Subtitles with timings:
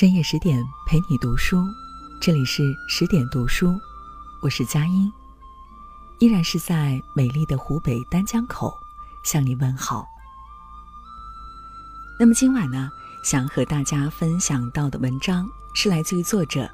[0.00, 1.62] 深夜十点陪你读书，
[2.22, 3.78] 这里是十点读书，
[4.40, 5.12] 我是佳音，
[6.20, 8.72] 依然是在美丽的湖北丹江口
[9.22, 10.06] 向你问好。
[12.18, 12.88] 那么今晚呢，
[13.22, 16.66] 想和大家分享到的文章是来自于作者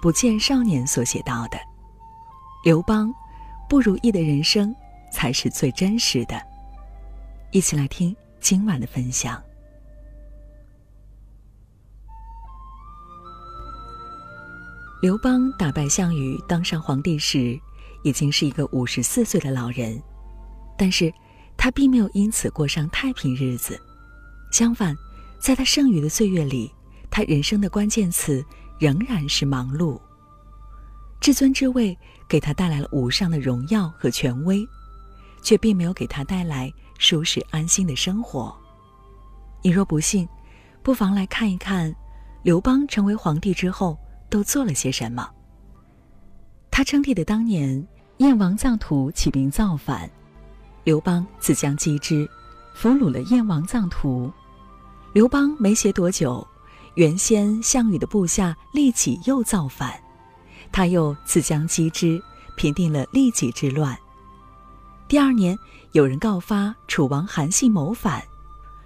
[0.00, 1.58] 不见少年所写到的：
[2.64, 3.14] 刘邦
[3.68, 4.74] 不如意的人生
[5.12, 6.42] 才是最真实的。
[7.52, 9.40] 一起来听今晚的分享。
[15.02, 17.58] 刘邦打败项羽当上皇帝时，
[18.04, 20.00] 已经是一个五十四岁的老人，
[20.78, 21.12] 但是
[21.56, 23.76] 他并没有因此过上太平日子。
[24.52, 24.96] 相反，
[25.40, 26.72] 在他剩余的岁月里，
[27.10, 28.46] 他人生的关键词
[28.78, 30.00] 仍然是忙碌。
[31.20, 34.64] 至尊之位给他带来了无上的荣耀和权威，
[35.42, 38.56] 却并没有给他带来舒适安心的生活。
[39.64, 40.28] 你若不信，
[40.80, 41.92] 不妨来看一看，
[42.44, 43.98] 刘邦成为皇帝之后。
[44.32, 45.28] 都做了些什么？
[46.70, 50.10] 他称帝的当年，燕王臧荼起兵造反，
[50.84, 52.26] 刘邦自将击之，
[52.74, 54.32] 俘虏了燕王臧荼。
[55.12, 56.44] 刘邦没写多久，
[56.94, 60.02] 原先项羽的部下利己又造反，
[60.72, 62.18] 他又自将击之，
[62.56, 63.94] 平定了利己之乱。
[65.08, 65.54] 第二年，
[65.92, 68.24] 有人告发楚王韩信谋反，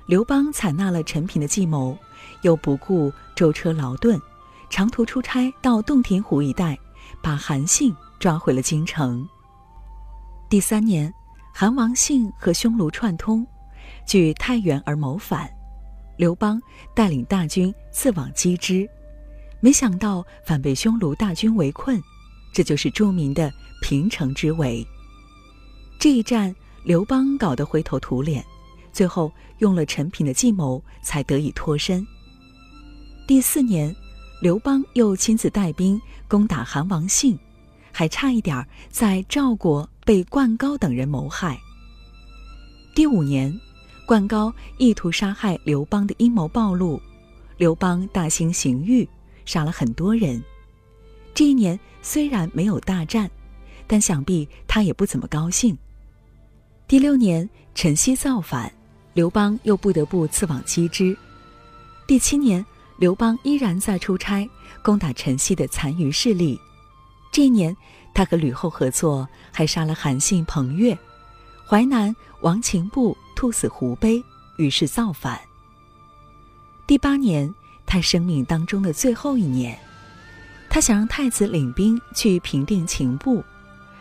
[0.06, 1.96] 刘邦采纳了陈平的计谋，
[2.42, 4.20] 又不顾舟车劳顿。
[4.68, 6.78] 长途出差到洞庭湖一带，
[7.22, 9.26] 把韩信抓回了京城。
[10.50, 11.12] 第三年，
[11.54, 13.46] 韩王信和匈奴串通，
[14.06, 15.48] 据太原而谋反，
[16.16, 16.60] 刘邦
[16.94, 18.88] 带领大军自往击之，
[19.60, 22.02] 没想到反被匈奴大军围困，
[22.52, 23.50] 这就是著名的
[23.80, 24.86] 平城之围。
[25.98, 28.44] 这一战，刘邦搞得灰头土脸，
[28.92, 32.06] 最后用了陈平的计谋，才得以脱身。
[33.26, 33.94] 第四年。
[34.38, 37.38] 刘邦又亲自带兵攻打韩王信，
[37.90, 41.58] 还差一点在赵国被灌高等人谋害。
[42.94, 43.58] 第五年，
[44.06, 47.00] 灌高意图杀害刘邦的阴谋暴露，
[47.56, 49.08] 刘邦大兴刑狱，
[49.46, 50.42] 杀了很多人。
[51.32, 53.30] 这一年虽然没有大战，
[53.86, 55.76] 但想必他也不怎么高兴。
[56.86, 58.70] 第六年，陈豨造反，
[59.14, 61.16] 刘邦又不得不自往击之。
[62.06, 62.62] 第七年。
[62.96, 64.48] 刘邦依然在出差
[64.82, 66.58] 攻打陈豨的残余势力。
[67.30, 67.76] 这一年，
[68.14, 70.96] 他和吕后合作，还杀了韩信、彭越。
[71.66, 74.22] 淮南王秦布兔死狐悲，
[74.56, 75.38] 于是造反。
[76.86, 77.52] 第八年，
[77.84, 79.78] 他生命当中的最后一年，
[80.70, 83.44] 他想让太子领兵去平定秦布，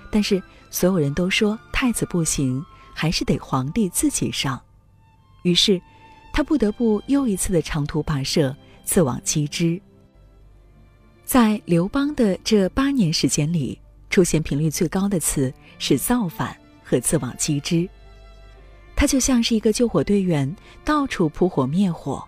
[0.10, 2.64] 但是所有人都说太子不行，
[2.94, 4.62] 还是得皇帝自己上。
[5.42, 5.82] 于是，
[6.32, 8.56] 他不得不又一次的长途跋涉。
[8.86, 9.82] 自往击之。
[11.26, 13.78] 在刘邦的这八年时间里，
[14.10, 17.90] 出现频率最高的词是造反和自往击之。
[18.96, 22.24] 他就像是一个救火队员，到处扑火灭火。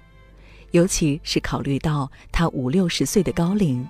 [0.72, 3.88] 尤其是考虑到他五六十岁的高龄，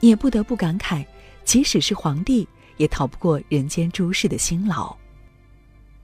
[0.00, 1.04] 你也不得不感慨，
[1.44, 4.96] 即使是皇帝，也逃不过人间诸事的辛劳。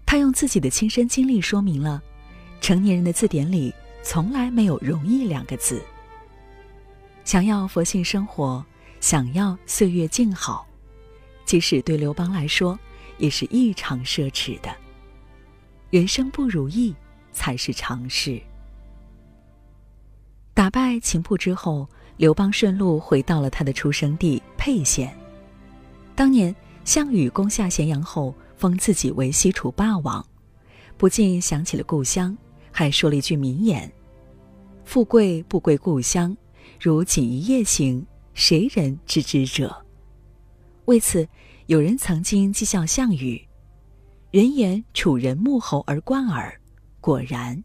[0.04, 2.00] 他用自己的亲身经历说明了，
[2.60, 3.74] 成年人的字典里。
[4.08, 5.82] 从来没有容易两个字。
[7.24, 8.64] 想要佛性生活，
[9.00, 10.64] 想要岁月静好，
[11.44, 12.78] 即使对刘邦来说，
[13.18, 14.70] 也是异常奢侈的。
[15.90, 16.94] 人生不如意
[17.32, 18.40] 才是常事。
[20.54, 25.12] 打败秦布之后，刘邦顺路回到了他的出生地沛县。
[26.14, 30.24] 当年项羽攻下咸阳后，封自己为西楚霸王，
[30.96, 32.38] 不禁想起了故乡，
[32.70, 33.92] 还说了一句名言。
[34.86, 36.34] 富贵不归故乡，
[36.80, 39.84] 如锦衣夜行，谁人知之者？
[40.84, 41.28] 为此，
[41.66, 43.44] 有人曾经讥笑项羽
[44.30, 46.59] ：“人言楚人穆侯而冠耳。”
[47.03, 47.62] 果然。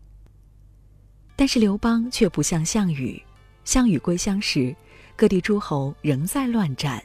[1.36, 3.22] 但是刘邦却不像项羽，
[3.64, 4.76] 项羽归乡时，
[5.16, 7.02] 各地诸侯仍在乱战，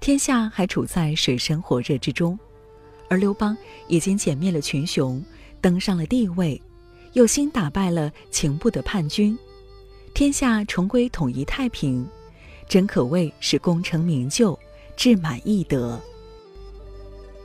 [0.00, 2.38] 天下还处在水深火热之中，
[3.10, 3.54] 而刘邦
[3.86, 5.22] 已经歼灭了群雄，
[5.60, 6.60] 登上了帝位。
[7.14, 9.38] 又新打败了秦部的叛军，
[10.14, 12.06] 天下重归统一太平，
[12.68, 14.58] 真可谓是功成名就，
[14.96, 16.00] 志满意得。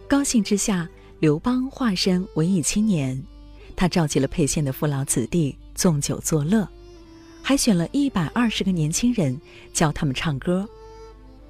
[0.08, 0.88] 高兴之下，
[1.20, 3.22] 刘邦化身文艺青年，
[3.76, 6.66] 他召集了沛县的父老子弟纵酒作乐，
[7.44, 9.38] 还选了一百二十个年轻人
[9.74, 10.68] 教他们唱歌。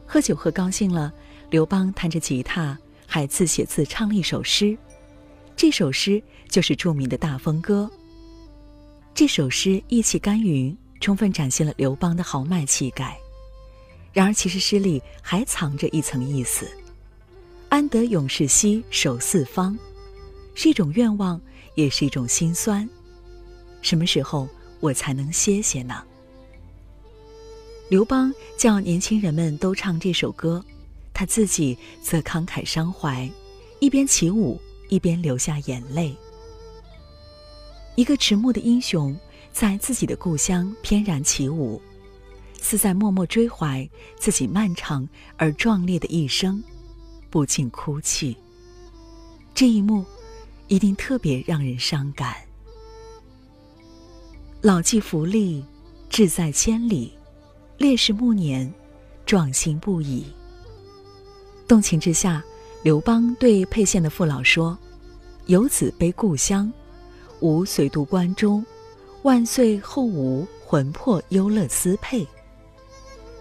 [0.08, 1.14] 喝酒喝高兴了，
[1.52, 2.76] 刘邦弹着吉他，
[3.06, 4.76] 还自写自唱了一首诗，
[5.56, 6.20] 这首诗
[6.50, 7.88] 就是著名的大风歌。
[9.18, 13.18] 这首诗意气干云，充分展现了刘邦的豪迈气概。
[14.14, 16.70] 然而，其实诗里还藏着一层意思
[17.68, 19.76] ：“安得永世兮守四方”，
[20.54, 21.42] 是一种愿望，
[21.74, 22.88] 也是一种心酸。
[23.82, 24.48] 什么时候
[24.80, 26.04] 我才能歇歇呢？
[27.90, 30.64] 刘邦叫年轻人们都唱这首歌，
[31.12, 33.28] 他自己则慷慨伤怀，
[33.80, 36.16] 一边起舞，一边流下眼泪。
[37.98, 39.18] 一个迟暮的英雄，
[39.52, 41.82] 在自己的故乡翩然起舞。
[42.62, 43.90] 似在默默追怀
[44.20, 46.64] 自己漫长而壮烈的一生，
[47.32, 48.38] 不禁哭泣。
[49.56, 50.06] 这一幕，
[50.68, 52.36] 一定特别让人伤感。
[54.62, 55.64] 老骥伏枥，
[56.08, 57.10] 志在千里；
[57.80, 58.72] 烈士暮年，
[59.26, 60.24] 壮心不已。
[61.68, 62.44] 动情之下，
[62.84, 64.78] 刘邦对沛县的父老说
[65.48, 66.72] ：“游子悲故乡，
[67.42, 68.66] 吾虽都关中，
[69.24, 72.26] 万岁后吾魂魄忧乐思沛。”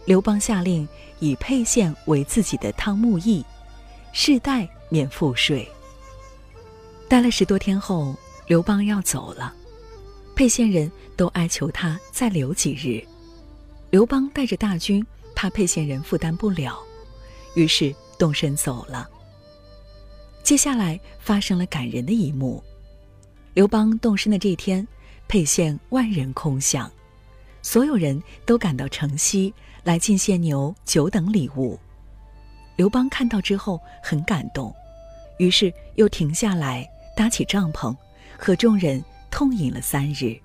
[0.05, 0.89] 刘邦下令
[1.19, 3.45] 以沛县为自己的汤沐邑，
[4.13, 5.69] 世代免赋税。
[7.09, 8.15] 待了十多天后，
[8.47, 9.53] 刘邦要走了，
[10.35, 13.05] 沛县人都哀求他再留几日。
[13.91, 15.05] 刘邦带着大军，
[15.35, 16.79] 怕沛县人负担不了，
[17.55, 19.09] 于是动身走了。
[20.43, 22.63] 接下来发生了感人的一幕：
[23.57, 24.87] 刘邦动身的这一天，
[25.29, 26.93] 沛县万人空巷，
[27.63, 29.53] 所有人都赶到城西。
[29.83, 31.79] 来进献牛酒等礼物，
[32.77, 34.75] 刘邦看到之后很感动，
[35.39, 36.87] 于是又停下来
[37.17, 37.97] 搭起帐篷，
[38.37, 40.37] 和众人痛饮了三日。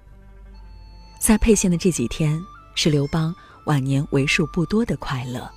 [1.19, 2.39] 在沛县的这几天，
[2.75, 3.35] 是刘邦
[3.65, 5.51] 晚年为数不多的快乐，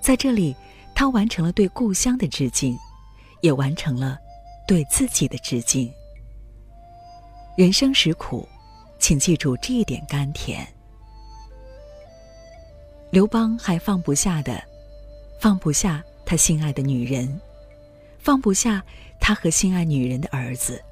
[0.00, 0.54] 在这里，
[0.94, 2.78] 他完成了对故乡的致敬，
[3.40, 4.16] 也完成了
[4.68, 5.90] 对自己的致敬。
[7.54, 8.48] 人生实苦，
[8.98, 10.66] 请记住这一点甘甜。
[13.10, 14.62] 刘邦还放不下的，
[15.38, 17.38] 放不下他心爱的女人，
[18.18, 18.82] 放不下
[19.20, 20.82] 他和心爱女人的儿子。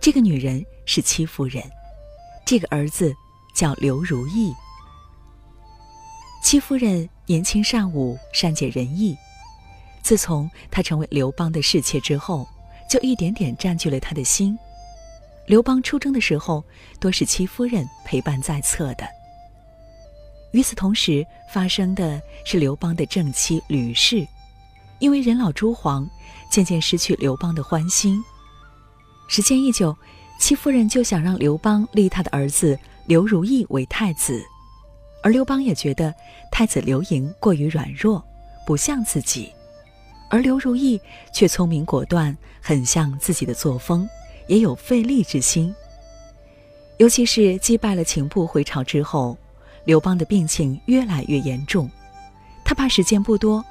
[0.00, 1.60] 这个女人是戚夫人，
[2.44, 3.12] 这个儿子
[3.56, 4.54] 叫刘如意。
[6.44, 9.16] 戚夫人年轻善舞，善解人意。
[10.00, 12.48] 自从她成为刘邦的侍妾之后，
[12.88, 14.56] 就一点点占据了他的心。
[15.46, 16.64] 刘邦出征的时候，
[16.98, 19.06] 多是戚夫人陪伴在侧的。
[20.52, 24.26] 与此同时，发生的是刘邦的正妻吕氏，
[24.98, 26.08] 因为人老珠黄，
[26.50, 28.22] 渐渐失去刘邦的欢心。
[29.28, 29.96] 时间一久，
[30.40, 34.42] 戚夫人就想让刘邦立他的儿子刘如意为太子，
[35.22, 36.12] 而刘邦也觉得
[36.50, 38.24] 太子刘盈过于软弱，
[38.66, 39.52] 不像自己，
[40.28, 41.00] 而刘如意
[41.32, 44.08] 却聪明果断，很像自己的作风，
[44.46, 45.74] 也有费力之心。
[46.98, 49.36] 尤其是击败了秦部回朝之后。
[49.84, 51.88] 刘邦的病情越来越严重，
[52.64, 53.64] 他怕时间不多，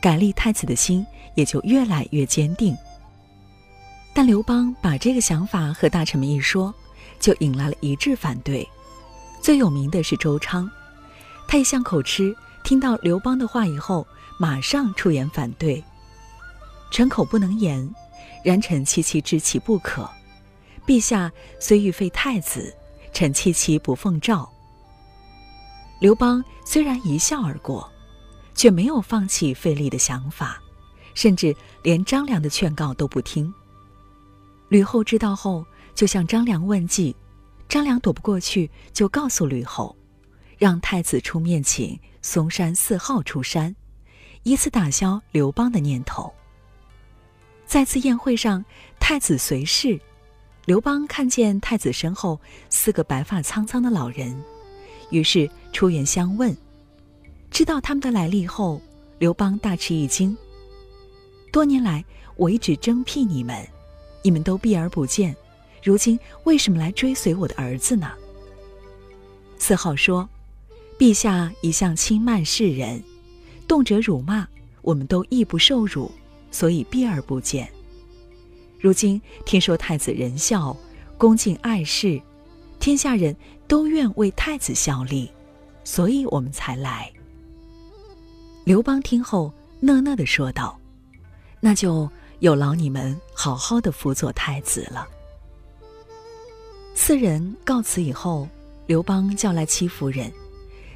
[0.00, 1.06] 改立太子的心
[1.36, 2.76] 也就越来越坚定。
[4.12, 6.74] 但刘邦把这个想法和大臣们一说，
[7.20, 8.68] 就引来了一致反对。
[9.40, 10.68] 最有名的是周昌，
[11.46, 12.34] 他一向口吃，
[12.64, 14.04] 听到刘邦的话以后，
[14.40, 15.80] 马上出言反对。
[16.90, 17.88] 臣口不能言，
[18.44, 20.10] 然臣戚戚知其不可。
[20.86, 22.74] 陛下虽欲废太子，
[23.12, 24.48] 臣戚戚不奉诏。
[26.00, 27.90] 刘邦虽然一笑而过，
[28.54, 30.60] 却没有放弃费力的想法，
[31.14, 33.52] 甚至连张良的劝告都不听。
[34.68, 37.14] 吕后知道后，就向张良问计，
[37.68, 39.94] 张良躲不过去，就告诉吕后，
[40.56, 43.74] 让太子出面请嵩山四号出山，
[44.42, 46.32] 以此打消刘邦的念头。
[47.66, 48.64] 在次宴会上，
[48.98, 50.00] 太子随侍，
[50.70, 54.40] 刘邦看见太子身后四个白发苍苍的老人。
[55.10, 56.56] 于是出言相问，
[57.50, 58.80] 知道他们的来历后，
[59.18, 60.36] 刘邦大吃一惊。
[61.50, 62.04] 多年来，
[62.36, 63.66] 我一直征辟你们，
[64.22, 65.34] 你们都避而不见，
[65.82, 68.08] 如今为什么来追随我的儿子呢？
[69.58, 70.28] 四号说
[70.96, 73.02] ：“陛下一向轻慢世人，
[73.66, 74.46] 动辄辱骂，
[74.82, 76.08] 我们都亦不受辱，
[76.52, 77.68] 所以避而不见。
[78.80, 80.76] 如今听说太子仁孝，
[81.18, 82.20] 恭敬爱事。”
[82.80, 83.36] 天下人
[83.68, 85.30] 都愿为太子效力，
[85.84, 87.12] 所以我们才来。
[88.64, 90.80] 刘邦听后，讷讷的说道
[91.60, 95.06] ：“那就有劳你们好好的辅佐太子了。”
[96.96, 98.48] 四人告辞以后，
[98.86, 100.32] 刘邦叫来戚夫人，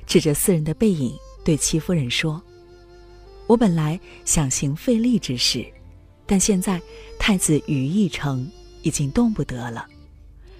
[0.06, 1.14] 指着四人的背影
[1.44, 2.40] 对戚夫人说
[3.46, 5.66] ：“我本来想行费力之事，
[6.26, 6.80] 但现在
[7.18, 8.50] 太子羽翼成，
[8.82, 9.86] 已经动不得了。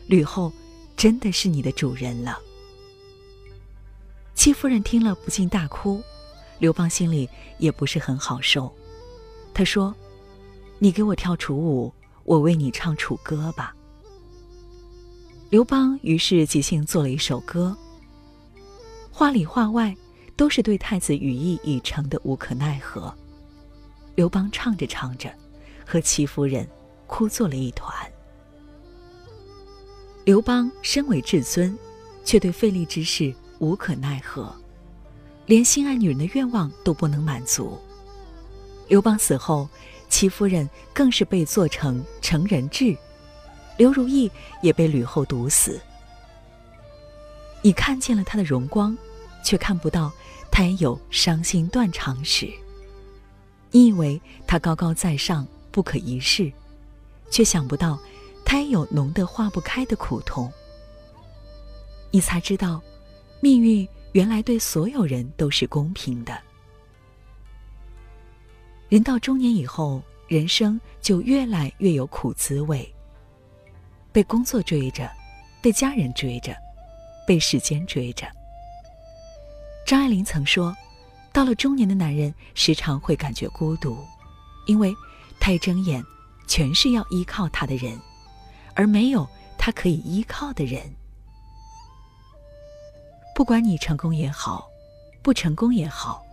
[0.06, 0.52] 吕后。”
[0.96, 2.38] 真的是你的主人了。
[4.32, 6.00] 戚夫人听了不禁大哭，
[6.60, 7.28] 刘邦心里
[7.58, 8.72] 也不是很好受。
[9.52, 9.92] 他说
[10.78, 11.92] ：“你给我跳楚舞，
[12.22, 13.74] 我为你唱楚歌吧。”
[15.50, 17.76] 刘邦于是即兴做了一首歌。
[19.10, 19.94] 话里话外
[20.36, 23.12] 都是对太子羽翼已成的无可奈何。
[24.14, 25.28] 刘邦唱着唱着，
[25.86, 26.68] 和戚夫人
[27.06, 27.94] 哭作了一团。
[30.24, 31.76] 刘邦身为至尊，
[32.24, 34.54] 却对费力之事无可奈何，
[35.46, 37.78] 连心爱女人的愿望都不能满足。
[38.88, 39.68] 刘邦死后，
[40.08, 42.96] 戚夫人更是被做成成人质，
[43.76, 44.30] 刘如意
[44.62, 45.80] 也被吕后毒死。
[47.62, 48.96] 你看见了她的荣光，
[49.42, 50.12] 却看不到
[50.50, 52.50] 她也有伤心断肠时。
[53.70, 56.52] 你以为她高高在上，不可一世，
[57.32, 57.98] 却想不到
[58.44, 60.48] 他也有浓得化不开的苦痛。
[62.12, 62.80] 你才知道，
[63.40, 66.40] 命运原来对所有人都是公平的。
[68.88, 72.88] 人到中年以后，人生就越来越有苦滋味。
[74.12, 75.10] 被工作追着，
[75.60, 76.54] 被家人追着，
[77.26, 78.28] 被时间追着。
[79.84, 80.72] 张爱玲曾说
[81.34, 83.98] ：“到了中年的男人，时常会感觉孤独，
[84.68, 84.94] 因为
[85.44, 86.02] 他一睁眼，
[86.46, 88.00] 全是要依靠他的人，
[88.72, 90.80] 而没有他可以依靠的人。
[93.34, 94.66] 不管你成功也好，
[95.20, 96.24] 不成功也好，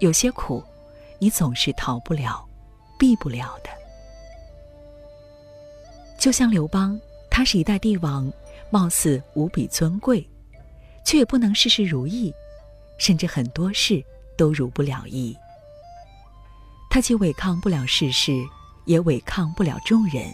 [0.00, 0.60] 有些苦。”
[1.20, 2.44] 你总是逃不了、
[2.98, 3.70] 避不了的。
[6.18, 8.30] 就像刘邦，他是一代帝王，
[8.70, 10.28] 貌似无比尊贵，
[11.04, 12.34] 却也不能事事如意，
[12.98, 14.04] 甚至很多事
[14.36, 15.34] 都如不了意。
[16.96, 18.42] 他既违抗不了世事，
[18.86, 20.32] 也违抗不了众人，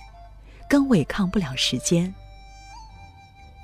[0.68, 2.14] 更违抗不了时间。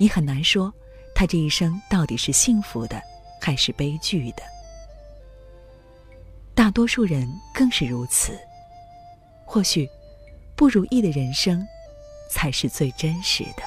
[0.00, 0.74] 你很难说，
[1.14, 3.00] 他这一生到底是幸福的，
[3.40, 4.42] 还是悲剧的。
[6.56, 8.36] 大多数人更是如此。
[9.44, 9.88] 或许，
[10.56, 11.64] 不如意的人生，
[12.28, 13.62] 才是最真实的。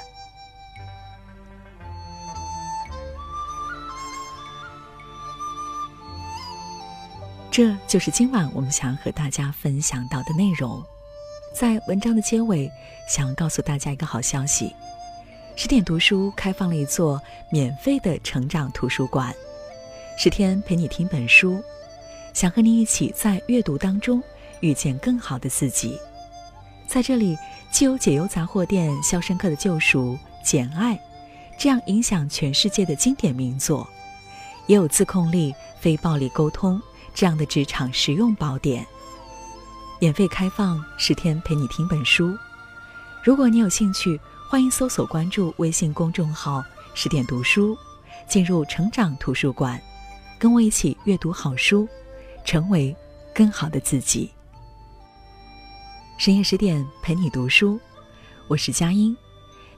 [7.52, 10.82] 这就是今晚我们想要和大家分享到的内容。
[11.54, 12.72] 在文章的结尾，
[13.10, 14.74] 想告诉大家一个好消息：
[15.58, 19.36] 十点读书开放了一座免费的成长图书馆，
[20.18, 21.62] 十天陪你听本书。
[22.34, 24.24] 想和你一起在阅读当中
[24.62, 26.00] 遇见更好的自己，
[26.88, 27.38] 在这里
[27.70, 30.96] 既有解忧杂货店《肖申克的救赎》《简爱》
[31.58, 33.86] 这样影响全世界的经典名作，
[34.68, 36.82] 也有自控力、非暴力沟通
[37.14, 38.86] 这样的职场实用宝典。
[40.00, 42.38] 免费开放十天陪你听本书，
[43.24, 46.64] 如果你有兴趣，欢迎搜索关注微信公众号
[46.94, 47.78] “十点读书”，
[48.28, 49.80] 进入成长图书馆，
[50.40, 51.88] 跟我一起阅读好书。
[52.44, 52.96] 成为
[53.36, 54.28] 更好的自己。
[56.18, 57.80] 深夜十点陪你读书，
[58.48, 59.16] 我是佳音。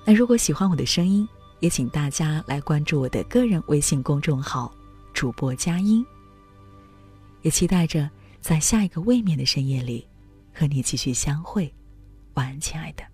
[0.06, 1.28] 那如果喜欢我的声音，
[1.60, 4.74] 也请大家来关注我的个人微信公众号
[5.14, 6.06] “主播佳音”。
[7.44, 8.10] 也期待着
[8.42, 10.08] 在下一个未眠的深夜里，
[10.52, 11.72] 和你继续相会。
[12.34, 13.13] 晚安，亲爱的。